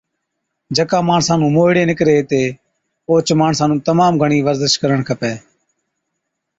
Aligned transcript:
جڪا 0.75 0.99
ماڻسا 1.09 1.33
نُون 1.39 1.51
موهِيڙي 1.55 1.83
نِڪري 1.91 2.13
هِتي 2.19 2.43
اوهچ 3.07 3.27
ماڻسا 3.39 3.63
نُون 3.67 3.79
تمام 3.89 4.13
گھڻِي 4.21 4.39
ورزش 4.47 4.73
ڪرڻ 4.81 4.99
کپَي 5.09 5.33